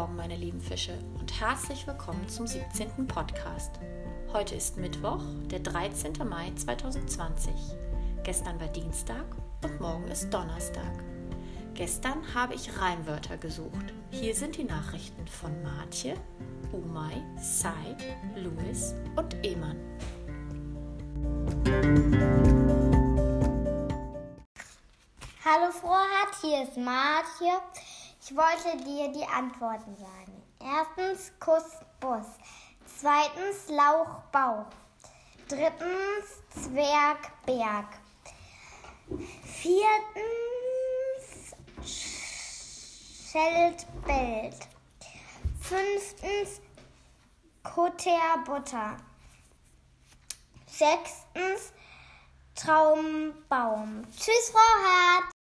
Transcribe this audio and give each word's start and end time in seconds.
Morgen, 0.00 0.16
meine 0.16 0.36
lieben 0.36 0.62
Fische, 0.62 0.98
und 1.18 1.42
herzlich 1.42 1.86
willkommen 1.86 2.26
zum 2.26 2.46
17. 2.46 3.06
Podcast. 3.06 3.72
Heute 4.32 4.54
ist 4.54 4.78
Mittwoch, 4.78 5.22
der 5.50 5.58
13. 5.60 6.14
Mai 6.26 6.50
2020. 6.56 7.52
Gestern 8.22 8.58
war 8.58 8.68
Dienstag 8.68 9.26
und 9.62 9.78
morgen 9.78 10.08
ist 10.08 10.32
Donnerstag. 10.32 10.90
Gestern 11.74 12.34
habe 12.34 12.54
ich 12.54 12.80
Reimwörter 12.80 13.36
gesucht. 13.36 13.92
Hier 14.10 14.34
sind 14.34 14.56
die 14.56 14.64
Nachrichten 14.64 15.26
von 15.26 15.62
Martje, 15.62 16.14
Umay, 16.72 17.22
Said, 17.38 18.02
Louis 18.36 18.94
und 19.16 19.36
Eman. 19.44 19.76
Hallo 25.44 25.70
Frohat, 25.72 26.40
hier 26.40 26.62
ist 26.62 26.78
Martje. 26.78 27.60
Ich 28.30 28.36
wollte 28.36 28.76
dir 28.84 29.08
die 29.10 29.26
Antworten 29.26 29.96
sagen. 29.96 30.40
Erstens 30.60 31.32
Kuss, 31.40 31.64
Bus. 31.98 32.26
Zweitens 32.86 33.68
Lauch, 33.68 34.20
Bauch. 34.30 34.66
Drittens 35.48 36.40
Zwerg, 36.50 37.32
Berg. 37.44 37.86
Viertens 39.42 39.80
Schild, 43.32 43.84
Bild. 44.04 44.68
Fünftens 45.60 46.60
Kutter, 47.64 48.44
Butter. 48.46 48.96
Sechstens 50.68 51.72
Traumbaum. 52.54 54.04
Tschüss, 54.12 54.52
Frau 54.52 54.84
Hart. 54.84 55.39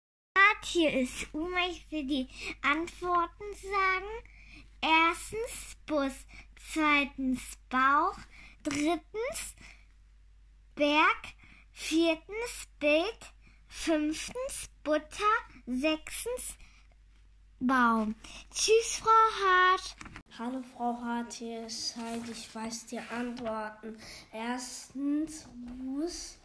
Hier 0.72 0.92
ist 0.92 1.32
Uma. 1.32 1.68
Ich 1.70 1.88
will 1.92 2.04
die 2.04 2.28
Antworten 2.60 3.44
sagen. 3.54 4.10
Erstens 4.80 5.76
Bus, 5.86 6.12
zweitens 6.73 7.40
Bauch, 7.68 8.18
drittens 8.64 9.54
Berg, 10.74 11.23
viertens 11.70 12.66
Bild, 12.80 13.32
fünftens 13.68 14.68
Butter, 14.82 15.36
sechstens 15.66 16.56
Baum. 17.60 18.16
Tschüss, 18.52 19.01
Frau 19.01 19.46
Hart. 19.46 19.96
Hallo 20.36 20.62
Frau 20.74 21.01
Hart, 21.01 21.32
hier 21.34 21.66
ist 21.66 21.96
Heidi. 21.96 22.32
Ich 22.32 22.52
weiß 22.52 22.86
die 22.86 22.98
Antworten. 22.98 23.96
Erstens 24.32 25.48
Bus, 25.54 26.38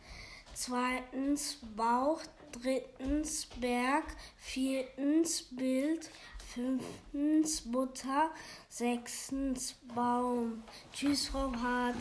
zweitens 0.53 1.57
Bauch, 1.75 2.21
drittens 2.51 3.47
Berg, 3.57 4.05
viertens 4.37 5.47
Bild, 5.55 6.09
fünftens 6.53 7.71
Butter, 7.71 8.31
sechstens 8.69 9.75
Baum. 9.95 10.63
Tschüss, 10.93 11.27
Frau 11.27 11.51
Hart. 11.53 11.95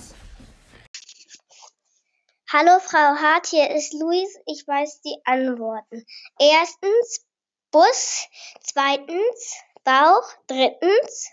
Hallo 2.53 2.81
Frau 2.81 3.15
Hart, 3.15 3.47
hier 3.47 3.71
ist 3.71 3.93
Luis. 3.95 4.37
Ich 4.47 4.67
weiß 4.67 5.03
die 5.03 5.17
Antworten. 5.25 6.05
Erstens 6.39 7.25
Bus, 7.71 8.27
zweitens 8.61 9.55
Bauch, 9.85 10.29
drittens 10.49 11.31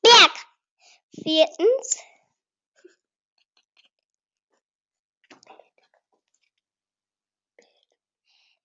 Berg, 0.00 0.32
viertens 1.20 1.98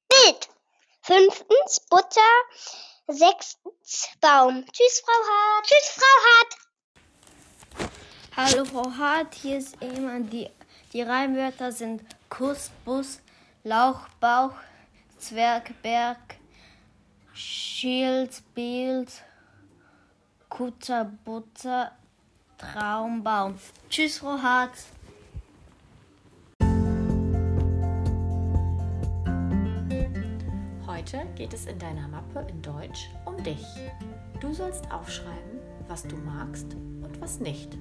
Bild, 0.08 0.50
fünftens 1.04 1.82
Butter, 1.90 2.34
sechstens 3.08 4.08
Baum. 4.22 4.66
Tschüss 4.72 5.04
Frau 5.06 5.12
Hart. 5.12 5.66
Tschüss 5.66 6.00
Frau 6.00 6.16
Hart. 6.30 6.58
Hallo 8.36 8.66
Frau 8.66 8.90
Hart, 8.98 9.34
hier 9.36 9.58
ist 9.58 9.76
jemand. 9.82 10.32
Die, 10.32 10.50
die 10.94 11.02
Reimwörter 11.02 11.74
sind 11.74 12.04
Kuss, 12.30 12.72
Bus, 12.86 13.20
Lauch, 13.64 14.08
Bauch, 14.22 14.54
Zwerg, 15.20 15.74
Berg, 15.82 16.18
Schild, 17.34 18.42
Bild, 18.56 19.12
Kutter, 20.48 21.12
Butter, 21.26 21.92
Traumbaum. 22.58 23.60
Tschüss, 23.90 24.20
Frau 24.20 24.42
Hart. 24.42 24.72
Heute 31.04 31.28
geht 31.36 31.54
es 31.54 31.66
in 31.66 31.78
deiner 31.80 32.08
Mappe 32.08 32.48
in 32.50 32.62
Deutsch 32.62 33.10
um 33.26 33.36
dich. 33.44 33.66
Du 34.40 34.54
sollst 34.54 34.90
aufschreiben, 34.90 35.60
was 35.90 36.04
du 36.04 36.16
magst 36.16 36.76
und 36.76 37.20
was 37.20 37.42
nicht. 37.42 37.78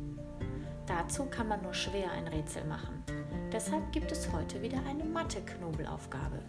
Dazu 0.86 1.26
kann 1.26 1.46
man 1.46 1.62
nur 1.62 1.72
schwer 1.72 2.10
ein 2.10 2.26
Rätsel 2.26 2.64
machen. 2.64 3.04
Deshalb 3.52 3.92
gibt 3.92 4.10
es 4.10 4.32
heute 4.32 4.60
wieder 4.60 4.78
eine 4.88 5.04
Mathe-Knobelaufgabe. 5.04 6.40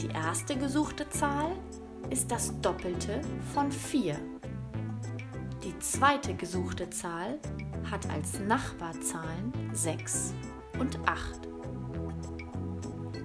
Die 0.00 0.10
erste 0.14 0.56
gesuchte 0.56 1.08
Zahl 1.10 1.50
ist 2.10 2.30
das 2.30 2.60
Doppelte 2.60 3.22
von 3.52 3.72
4. 3.72 4.37
Die 5.68 5.78
zweite 5.80 6.32
gesuchte 6.32 6.88
Zahl 6.88 7.38
hat 7.90 8.08
als 8.08 8.40
Nachbarzahlen 8.40 9.52
6 9.74 10.32
und 10.78 10.98
8. 11.06 11.40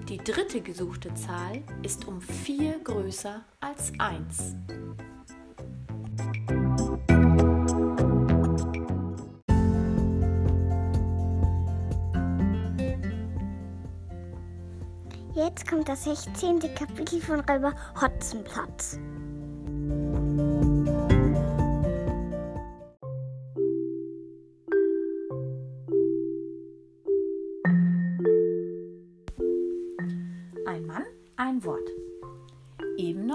Die 0.09 0.17
dritte 0.17 0.59
gesuchte 0.59 1.13
Zahl 1.13 1.63
ist 1.83 2.05
um 2.05 2.19
4 2.19 2.79
größer 2.83 3.45
als 3.61 3.93
1. 3.97 4.55
Jetzt 15.33 15.65
kommt 15.69 15.87
das 15.87 16.03
16. 16.03 16.59
Kapitel 16.75 17.21
von 17.21 17.39
Räuber 17.39 17.73
Hotzenplotz. 18.01 18.99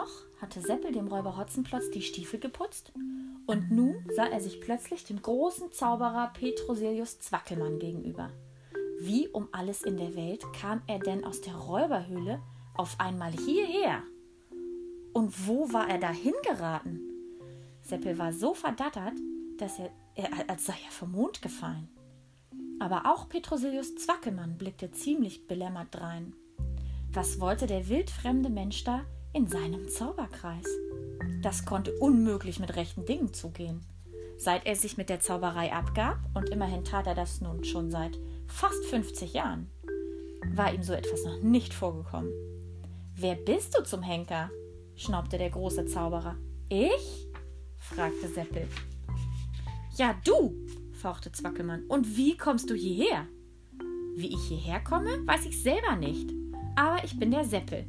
Noch 0.09 0.41
hatte 0.41 0.61
Seppel 0.61 0.93
dem 0.93 1.09
Räuber 1.09 1.37
Hotzenplotz 1.37 1.91
die 1.91 2.03
Stiefel 2.03 2.39
geputzt 2.41 2.93
und 3.47 3.71
nun 3.71 4.05
sah 4.15 4.27
er 4.27 4.41
sich 4.41 4.61
plötzlich 4.61 5.05
dem 5.05 5.21
großen 5.21 5.73
Zauberer 5.73 6.33
Petrosilius 6.35 7.19
Zwackelmann 7.21 7.79
gegenüber. 7.79 8.31
Wie 9.01 9.29
um 9.29 9.49
alles 9.53 9.83
in 9.83 9.97
der 9.97 10.15
Welt 10.17 10.45
kam 10.53 10.83
er 10.87 10.99
denn 10.99 11.25
aus 11.25 11.41
der 11.41 11.55
Räuberhöhle 11.55 12.41
auf 12.75 12.97
einmal 12.99 13.33
hierher? 13.33 14.03
Und 15.13 15.47
wo 15.47 15.73
war 15.73 15.89
er 15.89 15.99
da 15.99 16.11
hingeraten? 16.11 17.01
Seppel 17.83 18.19
war 18.19 18.33
so 18.33 18.55
verdattert, 18.55 19.15
dass 19.59 19.79
er, 19.79 19.91
er 20.15 20.49
als 20.49 20.67
sei 20.67 20.75
er 20.85 20.93
vom 20.93 21.13
Mond 21.13 21.43
gefallen. 21.43 21.89
Aber 22.81 23.07
auch 23.07 23.29
Petrosilius 23.29 23.97
Zwackelmann 23.97 24.57
blickte 24.57 24.93
ziemlich 24.93 25.49
belämmert 25.49 25.89
drein. 25.91 26.35
Was 27.13 27.41
wollte 27.41 27.67
der 27.67 27.89
wildfremde 27.89 28.51
Mensch 28.51 28.85
da 28.85 29.05
in 29.33 29.47
seinem 29.47 29.89
Zauberkreis? 29.89 30.67
Das 31.43 31.65
konnte 31.65 31.93
unmöglich 31.99 32.59
mit 32.59 32.77
rechten 32.77 33.05
Dingen 33.05 33.33
zugehen. 33.33 33.85
Seit 34.37 34.67
er 34.67 34.77
sich 34.77 34.97
mit 34.97 35.09
der 35.09 35.21
Zauberei 35.21 35.73
abgab, 35.73 36.19
und 36.35 36.49
immerhin 36.51 36.85
tat 36.85 37.07
er 37.07 37.15
das 37.15 37.41
nun 37.41 37.65
schon 37.65 37.91
seit 37.91 38.19
fast 38.47 38.85
50 38.87 39.35
Jahren, 39.35 39.71
war 40.55 40.73
ihm 40.73 40.83
so 40.83 40.93
etwas 40.93 41.25
noch 41.25 41.43
nicht 41.43 41.75
vorgekommen. 41.75 42.33
Wer 43.15 43.35
bist 43.35 43.77
du 43.77 43.83
zum 43.83 44.03
Henker? 44.03 44.51
schnaubte 44.97 45.39
der 45.39 45.51
große 45.51 45.87
Zauberer. 45.87 46.37
Ich? 46.69 47.29
fragte 47.77 48.29
Seppel. 48.29 48.69
Ja, 49.97 50.15
du, 50.25 50.55
fauchte 50.93 51.33
Zwackelmann. 51.33 51.85
Und 51.89 52.17
wie 52.17 52.37
kommst 52.37 52.71
du 52.71 52.75
hierher? 52.75 53.27
Wie 54.15 54.33
ich 54.33 54.45
hierher 54.49 54.81
komme, 54.81 55.27
weiß 55.27 55.47
ich 55.47 55.63
selber 55.63 55.97
nicht. 55.97 56.33
Aber 56.77 57.03
ich 57.05 57.19
bin 57.19 57.31
der 57.31 57.45
Seppel. 57.45 57.87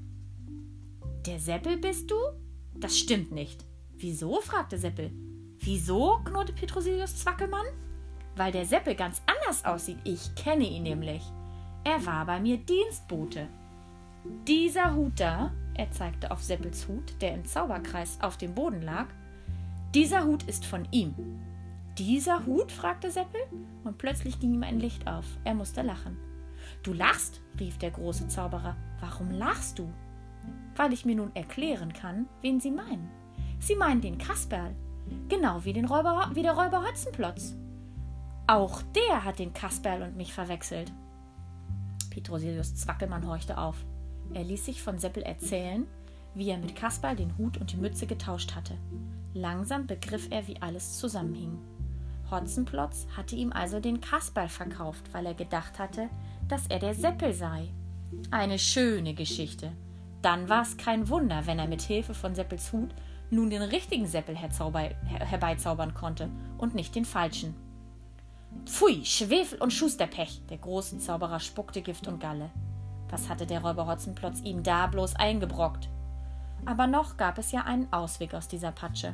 Der 1.26 1.40
Seppel 1.40 1.78
bist 1.78 2.10
du? 2.10 2.16
Das 2.76 2.98
stimmt 2.98 3.32
nicht. 3.32 3.66
Wieso? 3.98 4.40
fragte 4.40 4.78
Seppel. 4.78 5.12
Wieso? 5.58 6.20
knurrte 6.24 6.54
Petrosilius 6.54 7.18
Zwackelmann. 7.18 7.66
Weil 8.38 8.54
der 8.54 8.66
Seppel 8.66 8.96
ganz 8.96 9.22
anders 9.26 9.66
aussieht. 9.66 9.98
Ich 10.06 10.34
kenne 10.36 10.64
ihn 10.64 10.84
nämlich. 10.84 11.22
Er 11.84 12.06
war 12.06 12.26
bei 12.26 12.40
mir 12.40 12.58
Dienstbote. 12.58 13.48
Dieser 14.48 14.96
Hut 14.96 15.20
da, 15.20 15.52
er 15.74 15.92
zeigte 15.92 16.32
auf 16.32 16.42
Seppels 16.42 16.88
Hut, 16.88 17.22
der 17.22 17.34
im 17.34 17.44
Zauberkreis 17.44 18.18
auf 18.22 18.38
dem 18.38 18.56
Boden 18.56 18.82
lag, 18.82 19.08
dieser 19.94 20.24
Hut 20.24 20.44
ist 20.44 20.66
von 20.66 20.88
ihm. 20.92 21.16
Dieser 21.98 22.46
Hut? 22.46 22.72
fragte 22.72 23.12
Seppel, 23.12 23.42
und 23.84 23.98
plötzlich 23.98 24.40
ging 24.40 24.54
ihm 24.54 24.64
ein 24.64 24.80
Licht 24.80 25.08
auf. 25.08 25.26
Er 25.44 25.54
musste 25.54 25.82
lachen. 25.82 26.18
Du 26.84 26.94
lachst? 26.94 27.42
rief 27.60 27.78
der 27.78 27.92
große 27.92 28.28
Zauberer. 28.28 28.78
Warum 29.00 29.32
lachst 29.32 29.80
du? 29.80 29.90
Weil 30.80 30.94
ich 30.94 31.04
mir 31.04 31.18
nun 31.18 31.36
erklären 31.36 31.92
kann, 31.92 32.30
wen 32.40 32.62
Sie 32.62 32.72
meinen. 32.72 33.10
Sie 33.60 33.76
meinen 33.76 34.00
den 34.00 34.18
Kasperl, 34.18 34.74
genau 35.28 35.66
wie, 35.66 35.74
den 35.74 35.84
Räuber, 35.84 36.32
wie 36.34 36.42
der 36.42 36.54
Räuber 36.54 36.86
Hotzenplotz. 36.88 37.54
Auch 38.48 38.82
der 38.96 39.26
hat 39.26 39.40
den 39.40 39.52
Kasperl 39.52 40.04
und 40.04 40.16
mich 40.16 40.34
verwechselt. 40.34 40.94
Petrosilius 42.12 42.76
Zwackelmann 42.76 43.28
horchte 43.28 43.58
auf. 43.58 43.76
Er 44.34 44.46
ließ 44.46 44.68
sich 44.68 44.82
von 44.82 45.00
Seppel 45.00 45.24
erzählen, 45.24 45.86
wie 46.34 46.50
er 46.50 46.58
mit 46.58 46.78
Kasperl 46.78 47.18
den 47.18 47.38
Hut 47.38 47.58
und 47.58 47.74
die 47.74 47.78
Mütze 47.78 48.08
getauscht 48.08 48.56
hatte. 48.56 48.78
Langsam 49.34 49.86
begriff 49.86 50.28
er, 50.30 50.48
wie 50.48 50.62
alles 50.62 50.98
zusammenhing. 50.98 51.60
Hotzenplotz 52.32 53.06
hatte 53.18 53.36
ihm 53.36 53.52
also 53.52 53.82
den 53.82 54.00
Kasperl 54.00 54.48
verkauft, 54.48 55.10
weil 55.12 55.26
er 55.26 55.34
gedacht 55.34 55.78
hatte, 55.78 56.08
dass 56.48 56.68
er 56.68 56.80
der 56.80 56.94
Seppel 56.94 57.34
sei. 57.34 57.68
Eine 58.32 58.58
schöne 58.58 59.14
Geschichte. 59.14 59.74
Dann 60.22 60.50
war 60.50 60.64
es 60.64 60.78
kein 60.78 61.08
Wunder, 61.10 61.46
wenn 61.46 61.60
er 61.60 61.68
mit 61.68 61.82
Hilfe 61.82 62.14
von 62.14 62.36
Seppels 62.36 62.74
Hut 62.74 62.90
nun 63.32 63.50
den 63.50 63.62
richtigen 63.62 64.08
Seppel 64.08 64.36
herbeizaubern 64.36 65.94
konnte 65.94 66.30
und 66.58 66.76
nicht 66.76 66.96
den 66.96 67.06
falschen. 67.06 67.56
Pfui, 68.66 69.06
Schwefel 69.06 69.62
und 69.62 69.72
Schusterpech! 69.72 70.42
Der 70.50 70.58
große 70.58 70.98
Zauberer 70.98 71.40
spuckte 71.40 71.82
Gift 71.82 72.08
und 72.08 72.20
Galle. 72.20 72.50
Was 73.10 73.30
hatte 73.30 73.46
der 73.46 73.62
Räuber 73.62 73.88
Hotzenplotz 73.88 74.42
ihm 74.42 74.64
da 74.64 74.88
bloß 74.88 75.16
eingebrockt? 75.16 75.90
Aber 76.66 76.88
noch 76.88 77.18
gab 77.18 77.38
es 77.38 77.52
ja 77.52 77.62
einen 77.62 77.92
Ausweg 77.94 78.34
aus 78.34 78.48
dieser 78.48 78.72
Patsche. 78.72 79.14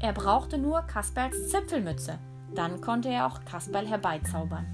Er 0.00 0.12
brauchte 0.12 0.58
nur 0.58 0.82
Kasperls 0.82 1.50
Zipfelmütze, 1.50 2.18
dann 2.54 2.80
konnte 2.80 3.08
er 3.08 3.26
auch 3.26 3.44
Kasperl 3.44 3.86
herbeizaubern. 3.86 4.66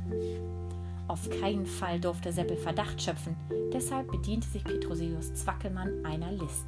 Auf 1.10 1.28
keinen 1.28 1.66
Fall 1.66 1.98
durfte 1.98 2.30
Seppel 2.30 2.56
Verdacht 2.56 3.02
schöpfen, 3.02 3.34
deshalb 3.72 4.12
bediente 4.12 4.46
sich 4.46 4.62
Petrosius 4.62 5.34
Zwackelmann 5.34 6.06
einer 6.06 6.30
List. 6.30 6.66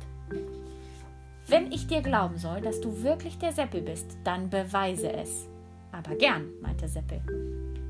Wenn 1.47 1.71
ich 1.71 1.87
dir 1.87 2.03
glauben 2.03 2.37
soll, 2.39 2.61
dass 2.61 2.81
du 2.81 3.05
wirklich 3.05 3.39
der 3.39 3.53
Seppel 3.53 3.83
bist, 3.83 4.19
dann 4.25 4.51
beweise 4.51 5.13
es. 5.13 5.47
Aber 5.93 6.17
gern, 6.17 6.49
meinte 6.61 6.89
Seppel. 6.89 7.23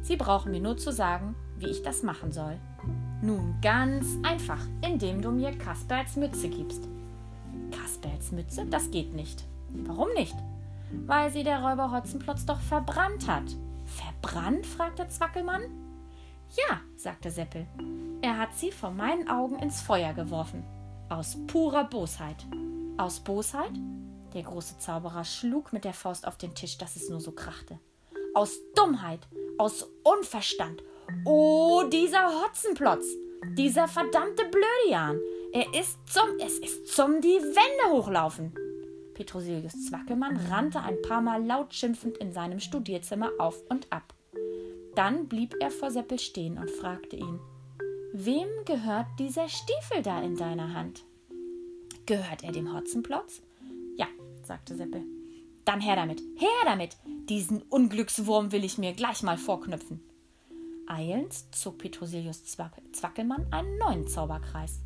Sie 0.02 0.16
brauchen 0.16 0.52
mir 0.52 0.60
nur 0.60 0.76
zu 0.76 0.92
sagen, 0.92 1.34
wie 1.56 1.70
ich 1.70 1.82
das 1.82 2.02
machen 2.02 2.32
soll. 2.32 2.58
Nun 3.22 3.54
ganz 3.62 4.18
einfach, 4.22 4.60
indem 4.86 5.22
du 5.22 5.30
mir 5.30 5.52
Kasperls 5.52 6.16
Mütze 6.16 6.50
gibst. 6.50 6.86
Kasperls 7.70 8.30
Mütze? 8.30 8.66
Das 8.66 8.90
geht 8.90 9.14
nicht. 9.14 9.42
Warum 9.70 10.12
nicht? 10.12 10.36
Weil 11.06 11.32
sie 11.32 11.44
der 11.44 11.62
Räuber 11.62 11.92
Hotzenplotz 11.92 12.44
doch 12.44 12.60
verbrannt 12.60 13.26
hat. 13.26 13.56
Verbrannt? 13.86 14.66
fragte 14.66 15.08
Zwackelmann. 15.08 15.62
Ja, 16.56 16.80
sagte 16.96 17.30
Seppel. 17.30 17.66
Er 18.20 18.38
hat 18.38 18.54
sie 18.54 18.70
vor 18.70 18.90
meinen 18.90 19.28
Augen 19.28 19.58
ins 19.58 19.80
Feuer 19.80 20.12
geworfen. 20.12 20.64
Aus 21.08 21.36
purer 21.46 21.84
Bosheit. 21.84 22.46
Aus 22.96 23.20
Bosheit? 23.20 23.72
Der 24.34 24.42
große 24.42 24.78
Zauberer 24.78 25.24
schlug 25.24 25.72
mit 25.72 25.84
der 25.84 25.94
Faust 25.94 26.26
auf 26.26 26.38
den 26.38 26.54
Tisch, 26.54 26.78
dass 26.78 26.96
es 26.96 27.08
nur 27.08 27.20
so 27.20 27.32
krachte 27.32 27.78
aus 28.34 28.60
Dummheit, 28.74 29.20
aus 29.58 29.90
Unverstand. 30.02 30.82
Oh, 31.24 31.82
dieser 31.84 32.42
Hotzenplotz, 32.42 33.04
dieser 33.56 33.88
verdammte 33.88 34.44
Blödian. 34.46 35.18
Er 35.52 35.74
ist 35.78 35.98
zum, 36.06 36.24
es 36.38 36.58
ist 36.58 36.88
zum 36.88 37.20
die 37.20 37.28
Wände 37.28 37.94
hochlaufen. 37.94 38.54
Petrosilius 39.14 39.86
Zwackelmann 39.86 40.38
rannte 40.50 40.80
ein 40.80 41.00
paar 41.02 41.20
Mal 41.20 41.44
laut 41.44 41.74
schimpfend 41.74 42.16
in 42.16 42.32
seinem 42.32 42.60
Studierzimmer 42.60 43.30
auf 43.38 43.62
und 43.68 43.86
ab. 43.92 44.14
Dann 44.94 45.28
blieb 45.28 45.54
er 45.60 45.70
vor 45.70 45.90
Seppel 45.90 46.18
stehen 46.18 46.58
und 46.58 46.70
fragte 46.70 47.16
ihn: 47.16 47.40
Wem 48.12 48.48
gehört 48.66 49.06
dieser 49.18 49.48
Stiefel 49.48 50.02
da 50.02 50.22
in 50.22 50.36
deiner 50.36 50.74
Hand? 50.74 51.04
Gehört 52.04 52.44
er 52.44 52.52
dem 52.52 52.74
Hotzenplotz? 52.74 53.42
Ja, 53.96 54.06
sagte 54.42 54.76
Seppel. 54.76 55.02
Dann 55.64 55.80
her 55.80 55.96
damit, 55.96 56.20
her 56.36 56.48
damit! 56.64 56.96
Diesen 57.28 57.62
Unglückswurm 57.62 58.52
will 58.52 58.64
ich 58.64 58.78
mir 58.78 58.92
gleich 58.92 59.22
mal 59.22 59.38
vorknüpfen. 59.38 60.00
Eilends 60.86 61.50
zog 61.52 61.78
Petrosilius 61.78 62.44
Zwackelmann 62.44 63.46
einen 63.52 63.78
neuen 63.78 64.08
Zauberkreis. 64.08 64.80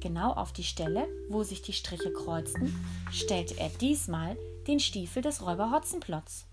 Genau 0.00 0.32
auf 0.32 0.52
die 0.52 0.64
Stelle, 0.64 1.08
wo 1.28 1.42
sich 1.44 1.62
die 1.62 1.72
Striche 1.72 2.12
kreuzten, 2.12 2.74
stellte 3.12 3.58
er 3.58 3.68
diesmal 3.68 4.36
den 4.66 4.80
Stiefel 4.80 5.22
des 5.22 5.40
Räuber 5.40 5.70
Hotzenplotz. 5.70 6.47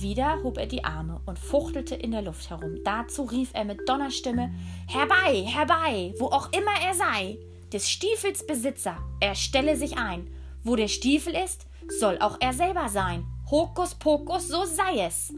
Wieder 0.00 0.42
hob 0.42 0.58
er 0.58 0.66
die 0.66 0.84
Arme 0.84 1.20
und 1.24 1.38
fuchtelte 1.38 1.94
in 1.94 2.10
der 2.10 2.22
Luft 2.22 2.50
herum. 2.50 2.78
Dazu 2.84 3.22
rief 3.22 3.50
er 3.52 3.64
mit 3.64 3.88
Donnerstimme: 3.88 4.52
Herbei, 4.88 5.44
herbei, 5.46 6.12
wo 6.18 6.26
auch 6.26 6.50
immer 6.52 6.72
er 6.84 6.94
sei! 6.94 7.38
Des 7.72 7.88
Stiefels 7.88 8.44
Besitzer, 8.44 8.96
er 9.20 9.36
stelle 9.36 9.76
sich 9.76 9.96
ein. 9.96 10.28
Wo 10.64 10.74
der 10.74 10.88
Stiefel 10.88 11.34
ist, 11.34 11.66
soll 12.00 12.18
auch 12.18 12.38
er 12.40 12.52
selber 12.52 12.88
sein. 12.88 13.24
Hokus 13.48 13.94
pokus, 13.94 14.48
so 14.48 14.64
sei 14.64 15.04
es. 15.06 15.32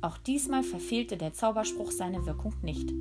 Auch 0.00 0.18
diesmal 0.18 0.64
verfehlte 0.64 1.16
der 1.16 1.32
Zauberspruch 1.32 1.92
seine 1.92 2.26
Wirkung 2.26 2.54
nicht. 2.62 2.92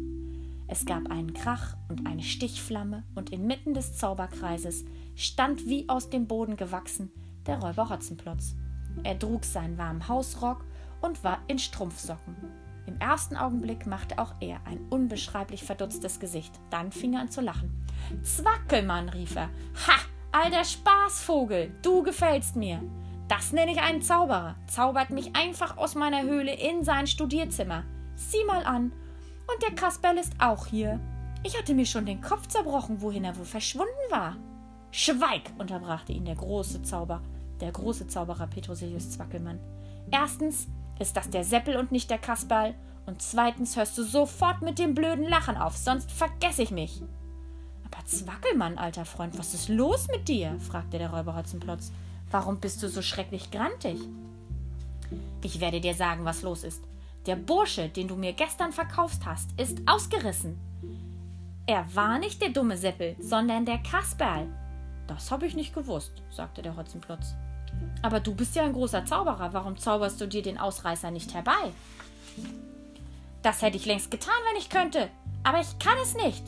Es 0.67 0.85
gab 0.85 1.09
einen 1.09 1.33
Krach 1.33 1.75
und 1.89 2.05
eine 2.05 2.23
Stichflamme, 2.23 3.03
und 3.15 3.31
inmitten 3.31 3.73
des 3.73 3.97
Zauberkreises 3.97 4.85
stand 5.15 5.65
wie 5.65 5.89
aus 5.89 6.11
dem 6.11 6.27
Boden 6.27 6.57
gewachsen 6.57 7.11
der 7.47 7.59
Räuber 7.59 7.89
Hotzenplotz. 7.89 8.55
Er 9.03 9.17
trug 9.17 9.45
seinen 9.45 9.77
warmen 9.77 10.07
Hausrock 10.07 10.63
und 11.05 11.23
war 11.23 11.39
in 11.47 11.59
Strumpfsocken. 11.59 12.35
Im 12.87 12.99
ersten 12.99 13.35
Augenblick 13.35 13.87
machte 13.87 14.19
auch 14.19 14.33
er 14.39 14.59
ein 14.65 14.79
unbeschreiblich 14.89 15.63
verdutztes 15.63 16.19
Gesicht. 16.19 16.59
Dann 16.69 16.91
fing 16.91 17.13
er 17.13 17.21
an 17.21 17.31
zu 17.31 17.41
lachen. 17.41 17.85
Zwackelmann, 18.23 19.09
rief 19.09 19.35
er. 19.35 19.49
Ha! 19.87 19.99
Alter 20.31 20.65
Spaßvogel, 20.65 21.71
du 21.81 22.03
gefällst 22.03 22.57
mir. 22.57 22.81
Das 23.27 23.53
nenne 23.53 23.71
ich 23.71 23.81
einen 23.81 24.01
Zauberer. 24.01 24.55
Zaubert 24.67 25.09
mich 25.09 25.35
einfach 25.35 25.77
aus 25.77 25.95
meiner 25.95 26.23
Höhle 26.23 26.53
in 26.53 26.83
sein 26.83 27.07
Studierzimmer. 27.07 27.83
Sieh 28.15 28.43
mal 28.45 28.63
an. 28.65 28.91
Und 29.47 29.63
der 29.63 29.73
Kasperl 29.73 30.17
ist 30.17 30.33
auch 30.39 30.67
hier. 30.67 30.99
Ich 31.43 31.57
hatte 31.57 31.73
mir 31.73 31.85
schon 31.85 32.05
den 32.05 32.21
Kopf 32.21 32.47
zerbrochen, 32.47 33.01
wohin 33.01 33.23
er 33.23 33.37
wohl 33.37 33.45
verschwunden 33.45 33.91
war. 34.09 34.35
Schweig, 34.91 35.51
unterbrachte 35.57 36.11
ihn 36.11 36.25
der 36.25 36.35
große 36.35 36.81
Zauber, 36.83 37.21
der 37.61 37.71
große 37.71 38.07
Zauberer 38.07 38.47
Petrosilius 38.47 39.11
Zwackelmann. 39.11 39.59
Erstens 40.11 40.67
ist 40.99 41.17
das 41.17 41.29
der 41.29 41.43
Seppel 41.43 41.77
und 41.77 41.91
nicht 41.91 42.09
der 42.09 42.17
Kasperl. 42.17 42.75
Und 43.05 43.21
zweitens 43.21 43.75
hörst 43.75 43.97
du 43.97 44.03
sofort 44.03 44.61
mit 44.61 44.79
dem 44.79 44.95
blöden 44.95 45.27
Lachen 45.27 45.57
auf, 45.57 45.77
sonst 45.77 46.11
vergesse 46.11 46.63
ich 46.63 46.71
mich. 46.71 47.01
Aber 47.85 48.03
Zwackelmann, 48.05 48.77
alter 48.77 49.05
Freund, 49.05 49.37
was 49.37 49.53
ist 49.53 49.69
los 49.69 50.07
mit 50.09 50.27
dir? 50.27 50.57
fragte 50.59 50.97
der 50.97 51.11
Räuber 51.11 51.35
Hotzenplotz. 51.35 51.91
Warum 52.31 52.59
bist 52.59 52.81
du 52.81 52.89
so 52.89 53.01
schrecklich 53.01 53.51
grantig? 53.51 53.99
Ich 55.43 55.59
werde 55.59 55.79
dir 55.79 55.93
sagen, 55.93 56.25
was 56.25 56.41
los 56.41 56.63
ist. 56.63 56.83
Der 57.27 57.35
Bursche, 57.35 57.89
den 57.89 58.07
du 58.07 58.15
mir 58.15 58.33
gestern 58.33 58.71
verkauft 58.71 59.25
hast, 59.25 59.49
ist 59.59 59.81
ausgerissen. 59.85 60.59
Er 61.67 61.85
war 61.95 62.19
nicht 62.19 62.41
der 62.41 62.49
dumme 62.49 62.77
Seppel, 62.77 63.15
sondern 63.19 63.65
der 63.65 63.79
Kasperl. 63.79 64.47
Das 65.07 65.31
habe 65.31 65.45
ich 65.45 65.55
nicht 65.55 65.73
gewusst, 65.73 66.23
sagte 66.29 66.61
der 66.61 66.75
Hotzenplotz. 66.75 67.35
Aber 68.01 68.19
du 68.19 68.35
bist 68.35 68.55
ja 68.55 68.63
ein 68.63 68.73
großer 68.73 69.05
Zauberer. 69.05 69.53
Warum 69.53 69.77
zauberst 69.77 70.21
du 70.21 70.27
dir 70.27 70.41
den 70.41 70.57
Ausreißer 70.57 71.11
nicht 71.11 71.33
herbei? 71.33 71.71
Das 73.41 73.61
hätte 73.61 73.77
ich 73.77 73.85
längst 73.85 74.11
getan, 74.11 74.35
wenn 74.49 74.59
ich 74.59 74.69
könnte. 74.69 75.09
Aber 75.43 75.59
ich 75.59 75.79
kann 75.79 75.97
es 76.01 76.15
nicht. 76.15 76.43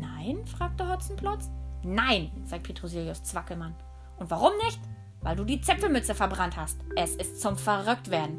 Nein? 0.00 0.44
fragte 0.46 0.88
Hotzenplotz. 0.88 1.48
Nein, 1.82 2.30
sagt 2.44 2.64
Petrosilius 2.64 3.22
Zwackelmann. 3.22 3.74
Und 4.18 4.30
warum 4.30 4.52
nicht? 4.64 4.80
Weil 5.22 5.36
du 5.36 5.44
die 5.44 5.60
Zäpfelmütze 5.60 6.14
verbrannt 6.14 6.56
hast. 6.56 6.78
Es 6.96 7.14
ist 7.16 7.40
zum 7.40 7.56
Verrücktwerden. 7.56 8.38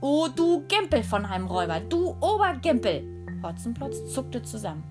Oh, 0.00 0.28
du 0.34 0.64
Gimpel 0.68 1.02
von 1.02 1.26
einem 1.26 1.46
Räuber, 1.46 1.80
du 1.80 2.16
Obergimpel! 2.20 3.02
Hotzenplotz 3.42 4.12
zuckte 4.12 4.42
zusammen. 4.42 4.84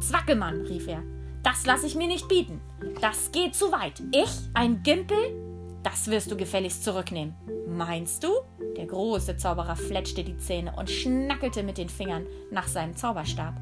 Zwackelmann, 0.00 0.62
rief 0.62 0.86
er, 0.86 1.02
das 1.42 1.66
lasse 1.66 1.86
ich 1.86 1.96
mir 1.96 2.06
nicht 2.06 2.28
bieten. 2.28 2.60
Das 3.00 3.32
geht 3.32 3.54
zu 3.54 3.72
weit. 3.72 4.02
Ich, 4.12 4.30
ein 4.54 4.82
Gimpel? 4.82 5.47
Das 5.90 6.08
wirst 6.08 6.30
du 6.30 6.36
gefälligst 6.36 6.84
zurücknehmen. 6.84 7.34
Meinst 7.66 8.22
du? 8.22 8.28
Der 8.76 8.84
große 8.84 9.38
Zauberer 9.38 9.74
fletschte 9.74 10.22
die 10.22 10.36
Zähne 10.36 10.74
und 10.76 10.90
schnackelte 10.90 11.62
mit 11.62 11.78
den 11.78 11.88
Fingern 11.88 12.26
nach 12.50 12.68
seinem 12.68 12.94
Zauberstab. 12.94 13.54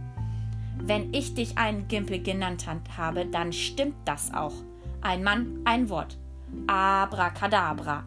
Wenn 0.77 1.15
ich 1.15 1.35
dich 1.35 1.57
einen 1.57 1.87
Gimpel 1.87 2.21
genannt 2.21 2.67
habe, 2.97 3.27
dann 3.27 3.53
stimmt 3.53 3.95
das 4.05 4.35
auch. 4.35 4.55
Ein 5.03 5.23
Mann, 5.23 5.61
ein 5.67 5.89
Wort. 5.89 6.19
Abracadabra. 6.67 8.03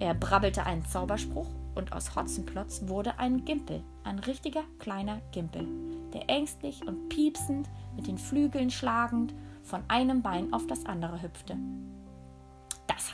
Er 0.00 0.14
brabbelte 0.14 0.64
einen 0.64 0.86
Zauberspruch 0.86 1.50
und 1.74 1.92
aus 1.92 2.16
Hotzenplotz 2.16 2.84
wurde 2.86 3.18
ein 3.18 3.44
Gimpel, 3.44 3.82
ein 4.04 4.20
richtiger 4.20 4.62
kleiner 4.78 5.20
Gimpel, 5.32 5.66
der 6.14 6.30
ängstlich 6.30 6.80
und 6.86 7.10
piepsend, 7.10 7.68
mit 7.94 8.06
den 8.06 8.16
Flügeln 8.16 8.70
schlagend, 8.70 9.34
von 9.62 9.82
einem 9.88 10.22
Bein 10.22 10.50
auf 10.54 10.66
das 10.66 10.86
andere 10.86 11.20
hüpfte. 11.20 11.58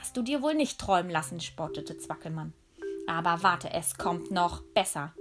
Hast 0.00 0.16
du 0.16 0.22
dir 0.22 0.42
wohl 0.42 0.54
nicht 0.54 0.78
träumen 0.78 1.10
lassen, 1.10 1.40
spottete 1.40 1.96
Zwackelmann. 1.96 2.52
Aber 3.06 3.42
warte, 3.42 3.72
es 3.72 3.96
kommt 3.96 4.30
noch 4.30 4.62
besser. 4.62 5.14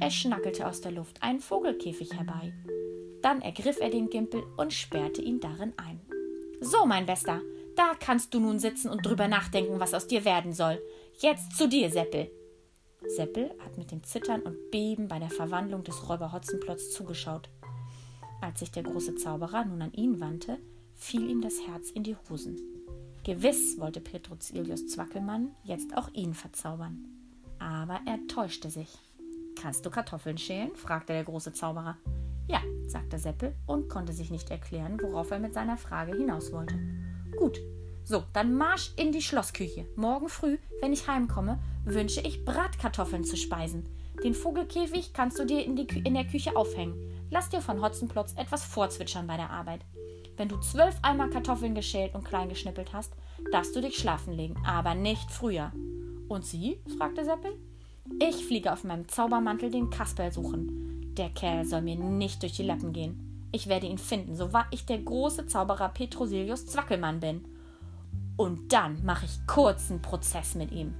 Er 0.00 0.10
schnackelte 0.10 0.66
aus 0.66 0.80
der 0.80 0.92
Luft 0.92 1.22
einen 1.22 1.40
Vogelkäfig 1.40 2.12
herbei. 2.14 2.52
Dann 3.22 3.42
ergriff 3.42 3.78
er 3.80 3.90
den 3.90 4.10
Gimpel 4.10 4.42
und 4.56 4.72
sperrte 4.72 5.22
ihn 5.22 5.40
darin 5.40 5.72
ein. 5.76 6.00
So, 6.60 6.86
mein 6.86 7.06
Bester, 7.06 7.40
da 7.76 7.92
kannst 7.98 8.32
du 8.32 8.40
nun 8.40 8.58
sitzen 8.58 8.88
und 8.88 9.04
drüber 9.04 9.28
nachdenken, 9.28 9.80
was 9.80 9.94
aus 9.94 10.06
dir 10.06 10.24
werden 10.24 10.52
soll. 10.52 10.80
Jetzt 11.18 11.56
zu 11.56 11.68
dir, 11.68 11.90
Seppel. 11.90 12.30
Seppel 13.06 13.54
hat 13.64 13.76
mit 13.76 13.90
dem 13.90 14.02
Zittern 14.02 14.42
und 14.42 14.70
Beben 14.70 15.08
bei 15.08 15.18
der 15.18 15.30
Verwandlung 15.30 15.84
des 15.84 16.08
Räuber 16.08 16.32
Hotzenplotz 16.32 16.90
zugeschaut. 16.92 17.48
Als 18.40 18.60
sich 18.60 18.70
der 18.70 18.82
große 18.82 19.16
Zauberer 19.16 19.64
nun 19.64 19.82
an 19.82 19.92
ihn 19.92 20.20
wandte, 20.20 20.58
fiel 20.94 21.28
ihm 21.28 21.40
das 21.40 21.60
Herz 21.66 21.90
in 21.90 22.02
die 22.02 22.16
Hosen. 22.28 22.75
Gewiss 23.26 23.76
wollte 23.80 24.00
Petruzilius 24.00 24.86
Zwackelmann 24.86 25.50
jetzt 25.64 25.96
auch 25.96 26.08
ihn 26.14 26.32
verzaubern. 26.32 27.06
Aber 27.58 27.98
er 28.06 28.24
täuschte 28.28 28.70
sich. 28.70 29.00
Kannst 29.60 29.84
du 29.84 29.90
Kartoffeln 29.90 30.38
schälen? 30.38 30.76
fragte 30.76 31.12
der 31.12 31.24
große 31.24 31.52
Zauberer. 31.52 31.96
Ja, 32.46 32.60
sagte 32.86 33.18
Seppel 33.18 33.52
und 33.66 33.88
konnte 33.88 34.12
sich 34.12 34.30
nicht 34.30 34.48
erklären, 34.52 35.00
worauf 35.02 35.32
er 35.32 35.40
mit 35.40 35.54
seiner 35.54 35.76
Frage 35.76 36.16
hinaus 36.16 36.52
wollte. 36.52 36.78
Gut, 37.36 37.58
so, 38.04 38.22
dann 38.32 38.54
marsch 38.54 38.92
in 38.94 39.10
die 39.10 39.22
Schlossküche. 39.22 39.86
Morgen 39.96 40.28
früh, 40.28 40.58
wenn 40.80 40.92
ich 40.92 41.08
heimkomme, 41.08 41.58
wünsche 41.84 42.20
ich 42.20 42.44
Bratkartoffeln 42.44 43.24
zu 43.24 43.36
speisen. 43.36 43.88
Den 44.22 44.34
Vogelkäfig 44.34 45.14
kannst 45.14 45.36
du 45.40 45.44
dir 45.44 45.64
in, 45.64 45.76
in 45.76 46.14
der 46.14 46.26
Küche 46.28 46.54
aufhängen. 46.54 46.94
Lass 47.32 47.48
dir 47.48 47.60
von 47.60 47.82
Hotzenplotz 47.82 48.34
etwas 48.36 48.62
vorzwitschern 48.62 49.26
bei 49.26 49.36
der 49.36 49.50
Arbeit. 49.50 49.80
Wenn 50.36 50.48
du 50.48 50.58
zwölf 50.58 50.96
Eimer 51.02 51.28
Kartoffeln 51.28 51.74
geschält 51.74 52.14
und 52.14 52.24
klein 52.24 52.48
geschnippelt 52.48 52.92
hast, 52.92 53.12
darfst 53.52 53.74
du 53.74 53.80
dich 53.80 53.96
schlafen 53.96 54.34
legen, 54.34 54.56
aber 54.66 54.94
nicht 54.94 55.30
früher. 55.30 55.72
Und 56.28 56.44
Sie? 56.44 56.78
fragte 56.98 57.24
Seppel. 57.24 57.52
Ich 58.20 58.44
fliege 58.44 58.72
auf 58.72 58.84
meinem 58.84 59.08
Zaubermantel 59.08 59.70
den 59.70 59.90
Kasperl 59.90 60.32
suchen. 60.32 61.14
Der 61.16 61.30
Kerl 61.30 61.64
soll 61.64 61.82
mir 61.82 61.96
nicht 61.96 62.42
durch 62.42 62.52
die 62.52 62.64
Lappen 62.64 62.92
gehen. 62.92 63.48
Ich 63.52 63.68
werde 63.68 63.86
ihn 63.86 63.98
finden, 63.98 64.36
so 64.36 64.52
wahr 64.52 64.66
ich 64.70 64.84
der 64.84 64.98
große 64.98 65.46
Zauberer 65.46 65.88
Petrosilius 65.88 66.66
Zwackelmann 66.66 67.20
bin. 67.20 67.44
Und 68.36 68.72
dann 68.72 69.04
mache 69.04 69.24
ich 69.24 69.46
kurzen 69.46 70.02
Prozess 70.02 70.54
mit 70.54 70.72
ihm. 70.72 70.94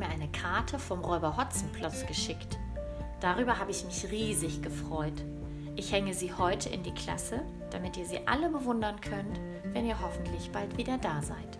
Mir 0.00 0.08
eine 0.08 0.28
Karte 0.28 0.78
vom 0.78 1.00
Räuber 1.00 1.36
Hotzenplotz 1.36 2.06
geschickt. 2.06 2.58
Darüber 3.20 3.58
habe 3.58 3.70
ich 3.70 3.84
mich 3.84 4.10
riesig 4.10 4.62
gefreut. 4.62 5.24
Ich 5.76 5.92
hänge 5.92 6.14
sie 6.14 6.32
heute 6.32 6.68
in 6.70 6.82
die 6.82 6.94
Klasse, 6.94 7.42
damit 7.70 7.96
ihr 7.96 8.06
sie 8.06 8.26
alle 8.26 8.48
bewundern 8.48 9.00
könnt, 9.00 9.38
wenn 9.72 9.86
ihr 9.86 10.00
hoffentlich 10.00 10.50
bald 10.50 10.76
wieder 10.76 10.98
da 10.98 11.22
seid. 11.22 11.58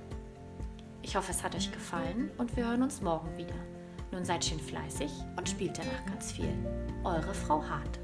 Ich 1.03 1.17
hoffe, 1.17 1.31
es 1.31 1.45
hat 1.45 1.55
euch 1.55 1.71
gefallen 1.71 2.31
und 2.39 2.57
wir 2.57 2.67
hören 2.67 2.83
uns 2.83 3.01
morgen 3.01 3.37
wieder. 3.37 3.55
Nun 4.11 4.25
seid 4.25 4.45
schön 4.45 4.59
fleißig 4.59 5.11
und 5.37 5.49
spielt 5.49 5.79
danach 5.79 6.05
ganz 6.07 6.33
viel. 6.33 6.53
Eure 7.05 7.35
Frau 7.35 7.63
Hart. 7.63 8.01